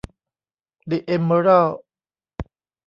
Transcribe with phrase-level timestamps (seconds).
[0.89, 1.81] ดิเอมเมอรัลด์